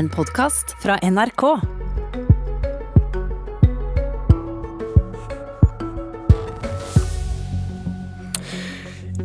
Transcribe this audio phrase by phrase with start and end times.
[0.00, 1.42] En podkast fra NRK.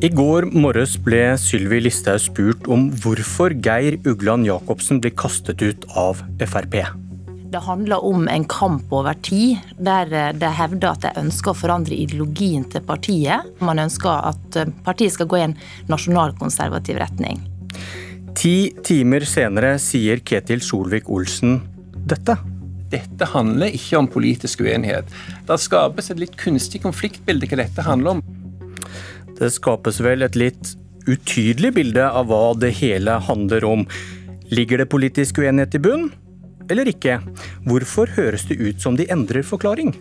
[0.02, 5.88] I går morges ble Sylvi Listhaug spurt om hvorfor Geir Ugland Jacobsen blir kastet ut
[5.96, 6.78] av Frp.
[7.56, 11.96] Det handler om en kamp over tid, der de hevder at de ønsker å forandre
[11.96, 13.48] ideologien til partiet.
[13.64, 17.46] Man ønsker at partiet skal gå i en nasjonalkonservativ retning.
[18.46, 21.56] Ti timer senere sier Ketil Solvik-Olsen
[22.06, 22.36] dette.
[22.92, 25.10] Dette handler ikke om politisk uenighet.
[25.48, 28.22] Det skapes et litt kunstig konfliktbilde hva dette handler om.
[29.40, 30.76] Det skapes vel et litt
[31.10, 33.88] utydelig bilde av hva det hele handler om.
[34.54, 36.12] Ligger det politisk uenighet i bunn,
[36.70, 37.18] eller ikke?
[37.66, 39.96] Hvorfor høres det ut som de endrer forklaring?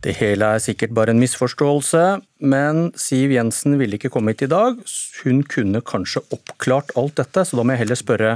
[0.00, 2.02] Det hele er sikkert bare en misforståelse,
[2.48, 4.78] men Siv Jensen ville ikke komme hit i dag.
[5.20, 8.30] Hun kunne kanskje oppklart alt dette, så da må jeg heller spørre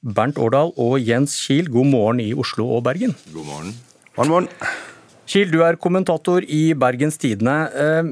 [0.00, 3.12] Bernt Årdal og Jens Kiel, god morgen i Oslo og Bergen.
[3.34, 3.76] God morgen.
[4.16, 4.48] Morgen, morgen.
[5.28, 7.58] Kiel, du er kommentator i Bergens Tidende.
[7.76, 8.10] Eh,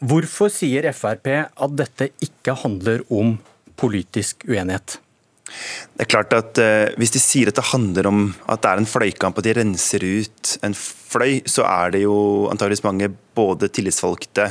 [0.00, 3.36] hvorfor sier Frp at dette ikke handler om
[3.76, 4.96] politisk uenighet?
[5.94, 8.82] Det er klart at uh, Hvis de sier at det handler om at det er
[8.82, 12.16] en fløykamp og de renser ut en fløy, så er det jo
[12.50, 14.48] antageligvis mange både tillitsvalgte,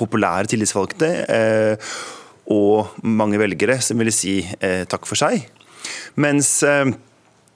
[0.00, 1.92] populære tillitsvalgte, uh,
[2.50, 5.46] og mange velgere som ville si uh, takk for seg.
[6.20, 6.58] Mens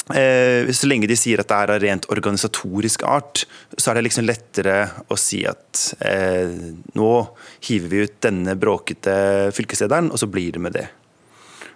[0.05, 4.27] så lenge de sier at det er av rent organisatorisk art, så er det liksom
[4.29, 4.75] lettere
[5.09, 5.81] å si at
[6.93, 7.13] nå
[7.65, 9.15] hiver vi ut denne bråkete
[9.57, 10.85] fylkeslederen, og så blir det med det.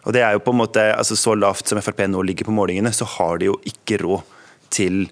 [0.09, 2.57] Og det er jo på en måte, altså Så lavt som Frp nå ligger på
[2.57, 4.35] målingene, så har de jo ikke råd
[4.73, 5.07] til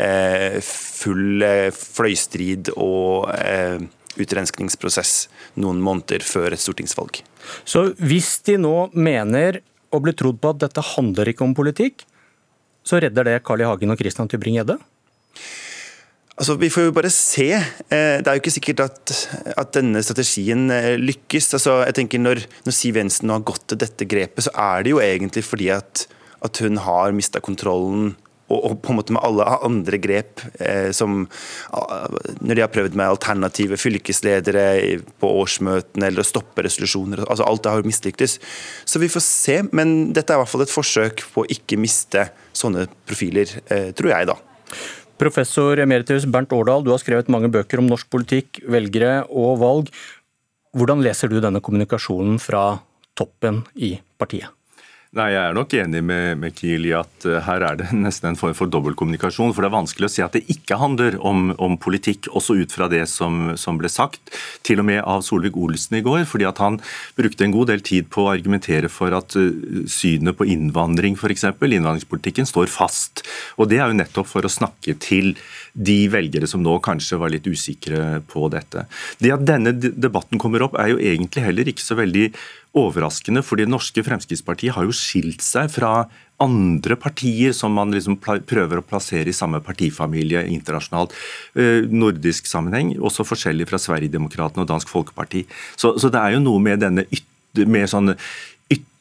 [0.00, 3.80] eh, full eh, fløystrid og eh,
[4.20, 5.26] utrenskningsprosess
[5.60, 7.22] noen måneder før et stortingsvalg.
[7.64, 9.60] Så hvis de nå mener
[9.92, 12.06] og blir trodd på at dette handler ikke om politikk,
[12.84, 13.68] så redder det Carl I.
[13.68, 14.78] Hagen og Christian Tybring-Gjedde?
[16.42, 17.52] Altså, Vi får jo bare se.
[17.54, 19.12] Eh, det er jo ikke sikkert at,
[19.54, 21.52] at denne strategien eh, lykkes.
[21.54, 24.90] Altså, jeg tenker når, når, Siv Jensen har gått til dette grepet, så er det
[24.90, 26.02] jo egentlig fordi at,
[26.42, 28.16] at hun har mista kontrollen
[28.50, 31.22] og, på en måte med alle andre grep eh, som
[32.42, 34.66] Når de har prøvd med alternative fylkesledere
[35.22, 37.22] på årsmøtene eller å stoppe resolusjoner.
[37.22, 38.40] altså Alt det har mislyktes.
[38.84, 39.60] Så vi får se.
[39.70, 43.92] Men dette er i hvert fall et forsøk på å ikke miste sånne profiler, eh,
[43.94, 44.42] tror jeg, da.
[45.20, 49.92] Professor emeritus Bernt Årdal, du har skrevet mange bøker om norsk politikk, velgere og valg.
[50.72, 52.80] Hvordan leser du denne kommunikasjonen fra
[53.18, 54.50] toppen i partiet?
[55.12, 58.30] Nei, Jeg er nok enig med, med Kiel i at uh, her er det nesten
[58.30, 59.50] en form for dobbeltkommunikasjon.
[59.52, 62.72] For det er vanskelig å si at det ikke handler om, om politikk, også ut
[62.72, 64.32] fra det som, som, ble sagt.
[64.64, 66.24] Til og med av Solvik-Olsen i går.
[66.30, 66.80] fordi at han
[67.18, 71.44] brukte en god del tid på å argumentere for at uh, synet på innvandring, f.eks.,
[71.60, 73.26] innvandringspolitikken, står fast.
[73.60, 75.34] Og det er jo nettopp for å snakke til
[75.76, 78.88] de velgere som nå kanskje var litt usikre på dette.
[79.20, 82.30] Det at denne debatten kommer opp, er jo egentlig heller ikke så veldig
[82.78, 85.92] overraskende, for det norske Fremskrittspartiet har jo skilt seg fra
[86.42, 91.14] andre partier som man liksom prøver å plassere i samme partifamilie internasjonalt.
[91.54, 95.44] Eh, nordisk sammenheng, også forskjellig fra Sverigedemokraterna og Dansk Folkeparti.
[95.76, 98.14] Så, så, det er jo noe med denne ytter, med sånn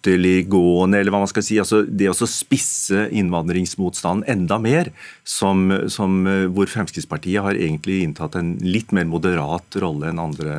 [0.02, 4.92] ytterliggående, eller hva man skal si, altså det å spisse innvandringsmotstanden enda mer,
[5.24, 10.58] som, som, eh, hvor Fremskrittspartiet har egentlig inntatt en litt mer moderat rolle enn andre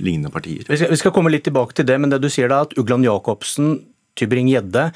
[0.00, 0.64] lignende partier.
[0.68, 2.76] Vi skal, vi skal komme litt tilbake til det, men det du sier da, at
[2.80, 3.78] Ugland Jacobsen,
[4.18, 4.90] Tybring-Gjedde,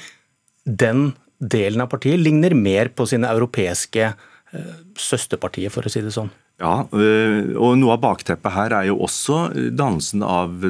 [0.65, 6.15] den delen av partiet ligner mer på sine europeiske eh, søsterpartier, for å si det
[6.15, 6.31] sånn?
[6.61, 10.61] Ja, øh, og Noe av bakteppet her er jo også dannelsen av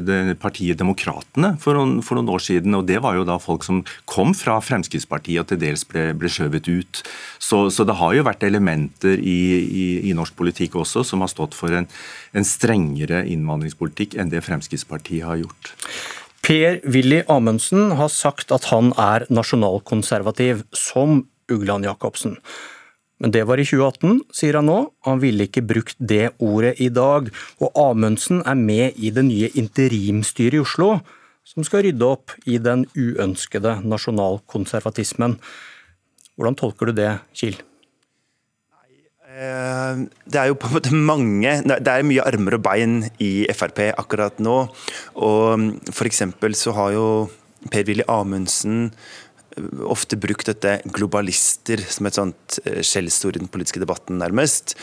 [0.42, 2.74] partiet Demokratene for noen, for noen, år siden.
[2.78, 6.32] og Det var jo da folk som kom fra Fremskrittspartiet og til dels ble, ble
[6.32, 7.04] skjøvet ut.
[7.36, 11.32] Så, så, det har jo vært elementer i, i, i, norsk politikk også som har
[11.32, 11.90] stått for en,
[12.32, 15.76] en strengere innvandringspolitikk enn det Fremskrittspartiet har gjort.
[16.44, 22.40] Per-Willy Amundsen har sagt at han er nasjonalkonservativ, som Ugland Jacobsen.
[23.24, 24.78] Men det var i 2018, sier han nå.
[25.08, 27.30] Han ville ikke brukt det ordet i dag.
[27.64, 30.98] Og Amundsen er med i det nye interimstyret i Oslo,
[31.48, 35.38] som skal rydde opp i den uønskede nasjonalkonservatismen.
[36.36, 37.56] Hvordan tolker du det, Kiel?
[39.34, 43.48] Eh, det er jo på en måte mange Det er mye armer og bein i
[43.56, 44.58] Frp akkurat nå.
[45.16, 47.08] Og for eksempel så har jo
[47.72, 48.92] Per-Willy Amundsen
[49.86, 54.76] ofte brukt dette globalister som et sånt eh, skjellsord i den politiske debatten, nærmest.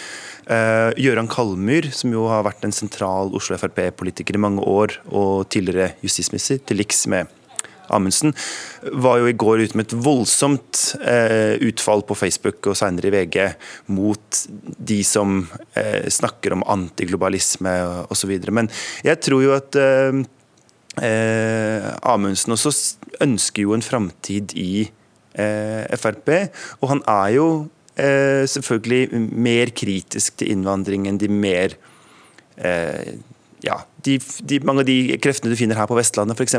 [0.50, 5.48] Uh, Gøran Kalmyr, som jo har vært en sentral Oslo Frp-politiker i mange år, og
[5.52, 7.30] tidligere justisminister, til liks med
[7.90, 8.34] Amundsen,
[9.02, 13.14] var jo i går ute med et voldsomt uh, utfall på Facebook og senere i
[13.14, 13.38] VG
[13.94, 14.42] mot
[14.78, 17.74] de som uh, snakker om antiglobalisme
[18.10, 18.36] osv.
[18.54, 18.70] Men
[19.06, 19.80] jeg tror jo at
[20.98, 22.72] eh, Amundsen også
[23.22, 24.88] ønsker jo en framtid i
[25.38, 26.32] eh, Frp,
[26.80, 27.46] og han er jo
[27.94, 31.76] eh, selvfølgelig mer kritisk til innvandring enn de mer
[32.56, 33.14] eh,
[33.64, 34.16] ja, de,
[34.48, 36.56] de, mange av de kreftene du finner her på Vestlandet f.eks.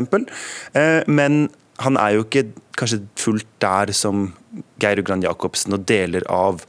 [0.78, 1.48] Eh, men
[1.82, 2.46] han er jo ikke
[2.78, 4.30] kanskje fullt der som
[4.82, 6.62] Geir Ugland Jacobsen og deler av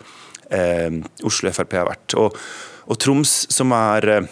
[0.50, 2.16] eh, Oslo Frp har vært.
[2.20, 2.38] Og,
[2.88, 4.32] og Troms, som er eh,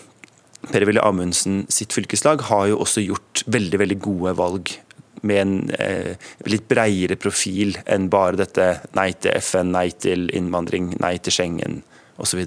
[0.70, 4.74] Per-Willy Amundsen sitt fylkeslag, har jo også gjort veldig, veldig gode valg
[5.26, 6.18] med en eh,
[6.50, 8.68] litt bredere profil enn bare dette
[8.98, 11.82] nei til FN, nei til innvandring, nei til Schengen
[12.22, 12.42] osv.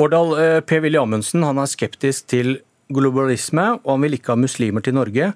[0.00, 2.58] Årdal, eh, Per-Willy Amundsen han er skeptisk til
[2.90, 5.32] globalisme, og han vil ikke ha muslimer til Norge.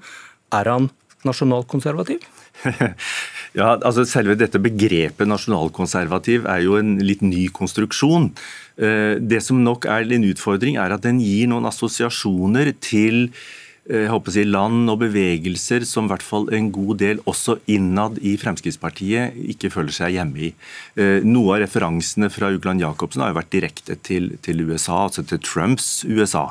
[0.54, 0.90] Er han
[1.24, 2.24] nasjonalkonservativ?
[3.58, 8.30] ja, altså Selve dette begrepet nasjonalkonservativ er jo en litt ny konstruksjon.
[8.78, 13.28] Eh, det som nok er en utfordring, er at den gir noen assosiasjoner til
[13.84, 17.20] Eh, jeg håper å si, land og bevegelser som i hvert fall en god del
[17.28, 20.50] også innad i Fremskrittspartiet ikke føler seg hjemme i.
[20.96, 25.26] Eh, noe av referansene fra Ugland Jacobsen har jo vært direkte til, til USA, altså
[25.28, 26.46] til Trumps USA.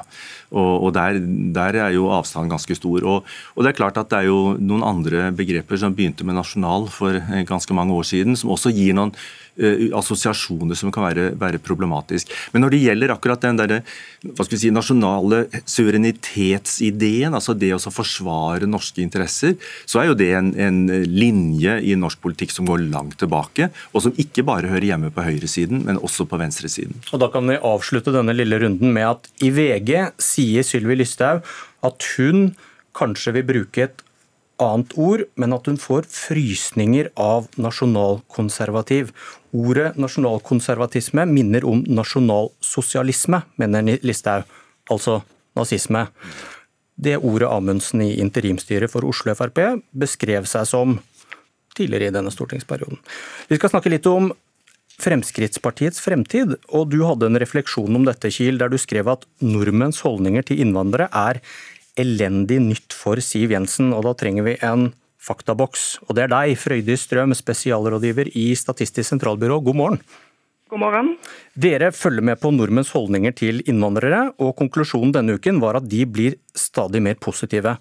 [0.54, 1.18] Og, der,
[1.56, 3.04] der, er jo avstanden ganske stor.
[3.04, 6.38] Og, og, det er klart at det er jo noen andre begreper som begynte med
[6.38, 9.14] nasjonal for eh, ganske mange år siden, som også gir noen
[9.62, 12.32] uh, assosiasjoner som kan være, være, problematisk.
[12.54, 13.76] Men når det gjelder akkurat den der,
[14.24, 19.58] hva skal vi si, nasjonale suverenitetsideen, altså det å forsvare norske interesser,
[19.90, 24.06] så er jo det en, en linje i norsk politikk som går langt tilbake, og
[24.06, 27.02] som ikke bare hører hjemme på høyresiden, men også på venstresiden.
[27.12, 30.98] Og Da kan vi avslutte denne lille runden med at i VG sier sier Sylvi
[31.00, 31.44] Lysthaug
[31.84, 32.54] at hun
[32.98, 34.04] kanskje vil bruke et
[34.62, 39.12] annet ord, men at hun får frysninger av nasjonalkonservativ.
[39.54, 44.46] Ordet nasjonalkonservatisme minner om nasjonalsosialisme, mener Listhaug,
[44.94, 45.22] altså
[45.58, 46.06] nazisme.
[46.94, 49.60] Det ordet Amundsen i interimstyret for Oslo Frp
[49.98, 51.00] beskrev seg som
[51.74, 53.00] tidligere i denne stortingsperioden.
[53.50, 54.30] Vi skal snakke litt om
[55.02, 60.04] Fremskrittspartiets fremtid, og du hadde en refleksjon om dette, Kiel, der du skrev at nordmenns
[60.06, 61.42] holdninger til innvandrere er
[62.00, 64.92] elendig nytt for Siv Jensen, og da trenger vi en
[65.24, 66.04] faktaboks.
[66.08, 69.60] Og det er deg, Frøydis Strøm, spesialrådgiver i Statistisk sentralbyrå.
[69.66, 70.00] God morgen.
[70.74, 71.12] God morgen.
[71.54, 76.02] Dere følger med på nordmenns holdninger til innvandrere, og konklusjonen denne uken var at de
[76.10, 77.78] blir stadig mer positive.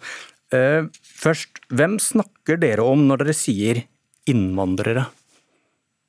[0.52, 3.84] Eh, først, hvem snakker dere om når dere sier
[4.28, 5.08] innvandrere?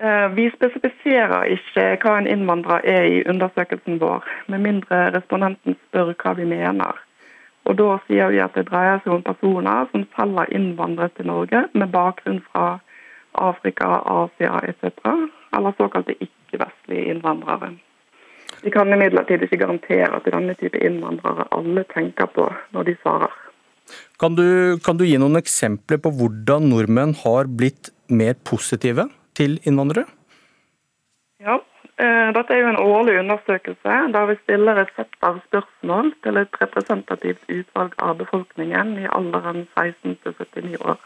[0.03, 6.11] Eh, vi spesifiserer ikke hva en innvandrer er i undersøkelsen vår, med mindre respondenten spør
[6.19, 6.99] hva vi mener.
[7.63, 11.29] Og Da sier vi at det dreier seg om personer som selv har innvandret til
[11.31, 12.81] Norge med bakgrunn fra
[13.39, 14.91] Afrika, Asia etc.,
[15.55, 17.71] eller såkalte ikke-vestlige innvandrere.
[18.63, 23.31] Vi kan imidlertid ikke garantere at denne type innvandrere alle tenker på når de svarer.
[24.19, 29.07] Kan du, kan du gi noen eksempler på hvordan nordmenn har blitt mer positive
[29.37, 30.05] til innvandrere?
[31.43, 31.57] Ja,
[31.97, 36.37] eh, dette er jo en årlig undersøkelse der vi stiller et sett av spørsmål til
[36.41, 41.01] et representativt utvalg av befolkningen i alderen 16 til 79 år.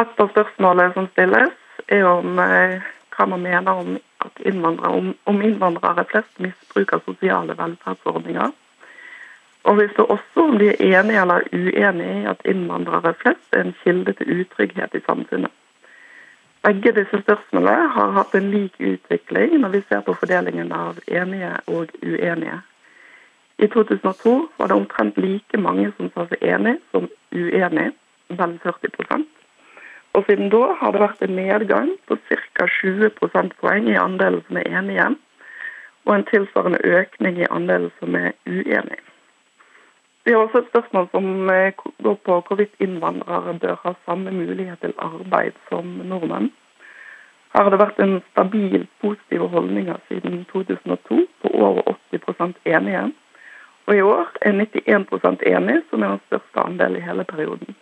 [0.00, 1.54] Et av spørsmålene som stilles,
[1.88, 2.82] er om eh,
[3.16, 3.96] hva man mener om,
[4.44, 8.52] innvandrere, om, om innvandrere flest misbruker sosiale velferdsordninger.
[9.66, 13.64] Og vi spør også om de er enige eller uenige i at innvandrere flest er
[13.64, 15.54] en kilde til utrygghet i samfunnet.
[16.66, 21.52] Begge disse spørsmålene har hatt en lik utvikling når vi ser på fordelingen av enige
[21.70, 22.56] og uenige.
[23.62, 27.92] I 2002 var det omtrent like mange som sa seg enig som uenig,
[28.40, 29.22] vel 40%
[30.18, 32.66] Og Siden da har det vært en nedgang på ca.
[32.80, 35.10] 20 prosentpoeng i andelen som er enige,
[36.06, 38.98] og en tilsvarende økning i andelen som er uenig.
[40.26, 44.80] Vi har også et spørsmål som eh, går på hvorvidt innvandrere bør ha samme mulighet
[44.82, 46.48] til arbeid som nordmenn.
[47.54, 53.04] Her har det vært en stabil positive holdninger siden 2002 på over 80% enige.
[53.86, 57.78] Og i år er 91% enig, som er den største andelen i hele perioden.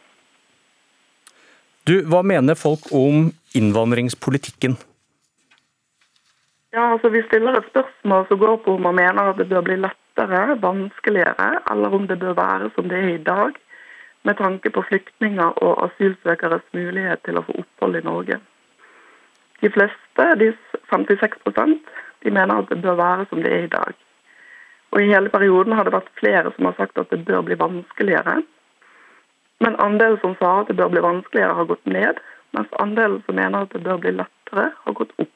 [1.88, 4.76] Du, Hva mener folk om innvandringspolitikken?
[6.76, 9.64] Ja, altså Vi stiller et spørsmål som går på om man mener at det bør
[9.64, 13.52] bli lett lettere, vanskeligere, eller om det bør være som det er i dag,
[14.22, 18.38] med tanke på flyktninger og asylsøkeres mulighet til å få opphold i Norge.
[19.60, 20.52] De fleste, de
[20.90, 21.36] 56
[22.24, 23.92] de mener at det bør være som det er i dag.
[24.92, 27.54] Og I hele perioden har det vært flere som har sagt at det bør bli
[27.58, 28.42] vanskeligere.
[29.60, 32.20] Men andelen som sa at det bør bli vanskeligere, har gått ned,
[32.52, 35.33] mens andelen som mener at det bør bli lettere, har gått opp.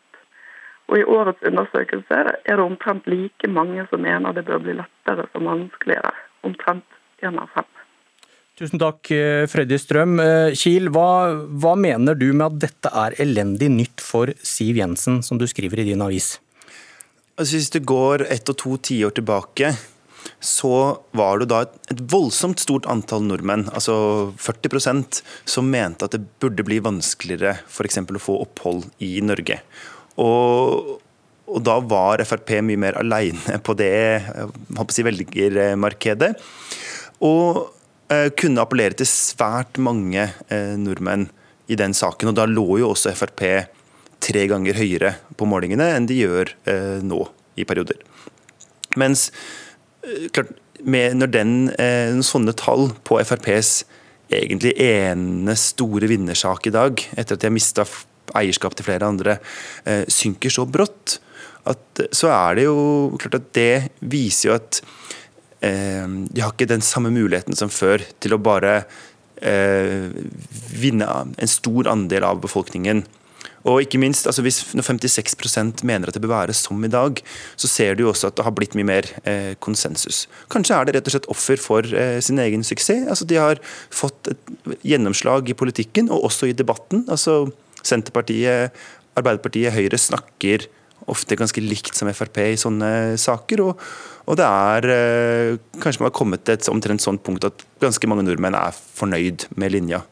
[0.89, 5.27] Og I årets undersøkelse er det omtrent like mange som mener det bør bli lettere
[5.33, 6.15] som vanskeligere.
[6.49, 6.87] Omtrent
[7.25, 7.69] én av fem.
[8.59, 10.19] Tusen takk, eh, Freddy Strøm.
[10.19, 15.23] Eh, Kiel, hva, hva, mener du med at dette er elendig nytt for Siv Jensen,
[15.23, 16.41] som du skriver i din avis?
[17.39, 19.77] Altså, hvis du går ett og to tiår tilbake,
[20.43, 26.17] så var det da et, et voldsomt stort antall nordmenn, altså 40% som mente at
[26.17, 28.03] det burde bli vanskeligere f.eks.
[28.03, 29.61] å få opphold i Norge.
[30.19, 30.99] Og,
[31.49, 33.95] og da var Frp mye mer aleine på det
[34.93, 36.33] si, velgermarkedet.
[37.25, 37.65] Og
[38.13, 41.29] eh, kunne appellere til svært mange eh, nordmenn
[41.69, 42.33] i den saken.
[42.33, 43.45] Og da lå jo også Frp
[44.23, 47.23] tre ganger høyere på målingene enn de gjør eh, nå
[47.59, 48.01] i perioder.
[48.99, 49.29] Mens
[50.03, 50.51] eh, klart,
[50.83, 53.83] med, når den, eh, sånne tall på FrPs
[54.35, 57.87] egentlig ene store vinnersak i dag, etter at de har mista
[58.37, 59.39] eierskap til flere andre,
[59.85, 61.19] eh, synker så brått,
[61.69, 62.79] at, så er det jo
[63.21, 64.81] klart at det viser jo at
[65.65, 68.81] eh, de har ikke den samme muligheten som før til å bare
[69.43, 70.09] eh,
[70.73, 73.05] vinne en stor andel av befolkningen.
[73.69, 77.21] Og ikke minst, altså hvis Når 56% mener at det bør være som i dag,
[77.57, 80.27] så ser du jo også at det har blitt mye mer eh, konsensus.
[80.53, 83.09] Kanskje er det rett og slett offer for eh, sin egen suksess.
[83.09, 84.53] Altså De har fått et
[84.87, 87.05] gjennomslag i politikken og også i debatten.
[87.09, 87.49] altså
[87.89, 88.77] Senterpartiet,
[89.19, 90.69] Arbeiderpartiet, Høyre snakker
[91.09, 93.65] ofte ganske likt som Frp i sånne saker.
[93.65, 93.83] Og,
[94.29, 98.11] og det er eh, Kanskje man har kommet til et omtrent sånt punkt at ganske
[98.11, 100.03] mange nordmenn er fornøyd med linja.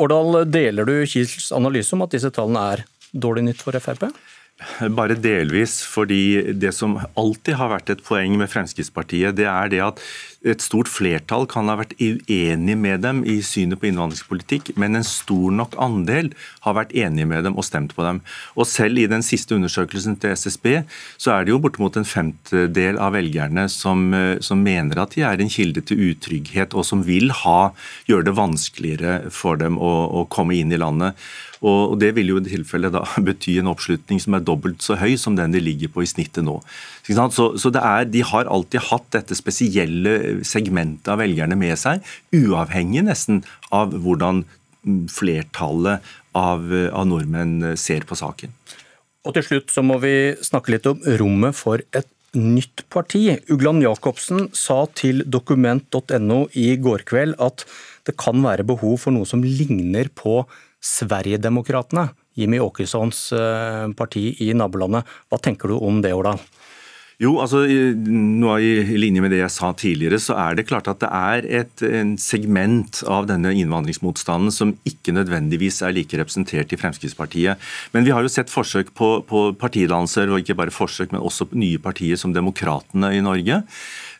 [0.00, 4.08] Årdal, deler du Kiels analyse om at disse tallene er dårlig nytt for Frp?
[4.92, 9.80] Bare delvis, fordi det som alltid har vært et poeng med Fremskrittspartiet, det er det
[9.84, 10.02] at
[10.40, 15.04] et stort flertall kan ha vært uenig med dem i synet på innvandringspolitikk, men en
[15.04, 16.30] stor nok andel
[16.64, 18.22] har vært enig med dem og stemt på dem.
[18.56, 20.66] Og Selv i den siste undersøkelsen til SSB
[21.20, 24.08] så er det jo bortimot en femtedel av velgerne som,
[24.40, 27.72] som mener at de er en kilde til utrygghet, og som vil ha,
[28.08, 31.16] gjøre det vanskeligere for dem å, å komme inn i landet.
[31.60, 35.14] Og Det vil jo i tilfelle da bety en oppslutning som er dobbelt så høy
[35.20, 36.58] som den de ligger på i snittet nå.
[37.06, 42.04] Så, så er, De har alltid hatt dette spesielle segmentet av velgerne med seg,
[42.34, 44.44] uavhengig nesten av hvordan
[45.12, 48.54] flertallet av, av nordmenn ser på saken.
[49.26, 53.26] Og Til slutt så må vi snakke litt om rommet for et nytt parti.
[53.50, 57.66] Ugland Jacobsen sa til dokument.no i går kveld at
[58.08, 60.44] det kan være behov for noe som ligner på
[60.80, 65.08] Sverigedemokraterna, Jimmy Åkessons eh, parti i nabolandet.
[65.30, 66.40] Hva tenker du om det, Årdal?
[67.20, 71.02] Jo, altså nå I linje med det jeg sa tidligere, så er det klart at
[71.02, 76.78] det er et en segment av denne innvandringsmotstanden som ikke nødvendigvis er like representert i
[76.80, 77.60] Fremskrittspartiet.
[77.92, 81.50] Men vi har jo sett forsøk på, på partidannelser, og ikke bare forsøk, men også
[81.52, 83.60] nye partier som Demokratene i Norge.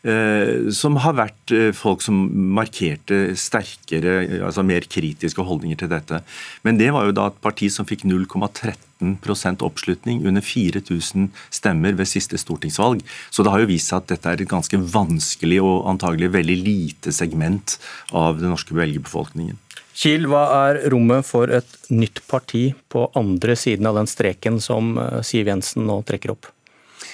[0.01, 2.23] Eh, som har vært eh, folk som
[2.57, 6.23] markerte sterkere, altså mer kritiske holdninger til dette.
[6.65, 12.09] Men det var jo da et parti som fikk 0,13% oppslutning under 4000 stemmer ved
[12.09, 13.03] siste stortingsvalg.
[13.29, 16.57] Så det har jo vist seg at dette er et ganske vanskelig og antagelig veldig
[16.65, 17.77] lite segment
[18.09, 19.59] av den norske velgerbefolkningen.
[20.01, 24.95] Kiel, hva er rommet for et nytt parti på andre siden av den streken som
[24.97, 26.49] eh, Siv Jensen nå trekker opp?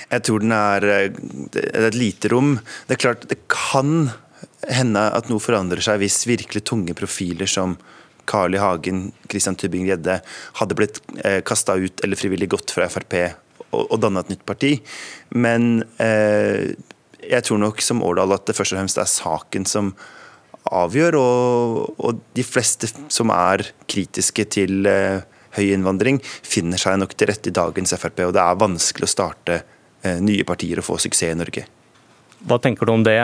[0.07, 0.85] Jeg tror den er,
[1.51, 2.55] det er et lite rom.
[2.87, 4.09] Det er klart, det kan
[4.71, 7.75] hende at noe forandrer seg hvis virkelig tunge profiler som
[8.27, 8.61] Carl I.
[8.61, 10.19] Hagen, Christian Tybing-Gjedde
[10.59, 13.15] hadde blitt eh, kasta ut eller frivillig gått fra Frp
[13.71, 14.73] og, og danna et nytt parti.
[15.35, 16.73] Men eh,
[17.23, 19.93] jeg tror nok som Årdal at det først og fremst er saken som
[20.67, 25.23] avgjør, og, og de fleste som er kritiske til eh,
[25.55, 29.15] høy innvandring, finner seg nok til rette i dagens Frp, og det er vanskelig å
[29.15, 29.76] starte Eh,
[30.23, 31.65] nye partier å få suksess i Norge.
[32.47, 33.17] Hva tenker du om det,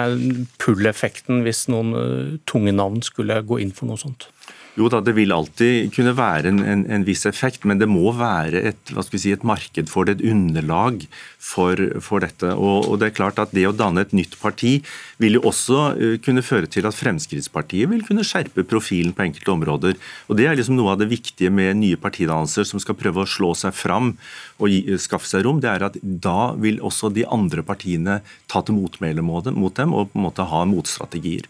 [0.61, 4.27] pull-effekten, hvis noen eh, tunge navn skulle gå inn for noe sånt?
[4.73, 8.09] Jo da, Det vil alltid kunne være en, en, en viss effekt, men det må
[8.17, 11.05] være et, si, et marked for det, et underlag
[11.37, 12.49] for, for dette.
[12.57, 14.79] Og, og, det er klart at det å danne et nytt parti
[15.21, 19.53] vil jo også uh, kunne føre til at Fremskrittspartiet vil kunne skjerpe profilen på enkelte
[19.53, 20.01] områder.
[20.25, 23.29] Og Det er liksom noe av det viktige med nye partidannelser som skal prøve å
[23.29, 24.15] slå seg fram
[24.57, 25.61] og gi, skaffe seg rom.
[25.61, 30.09] det er at Da vil også de andre partiene ta til motmæle mot dem og
[30.09, 31.45] på en måte ha motstrategier.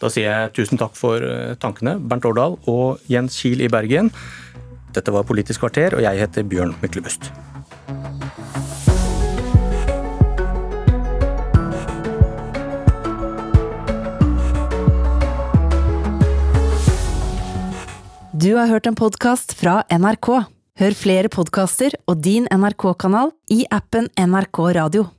[0.00, 4.08] Da sier jeg tusen takk for eh, tankene, Bernt Årdal og Jens Kiel i Bergen.
[4.96, 7.28] Dette var Politisk kvarter, og jeg heter Bjørn Myklebust.
[18.40, 20.32] Du har hørt en podkast fra NRK.
[20.80, 25.10] Hør flere podkaster og din NRK-kanal i appen NRK Radio.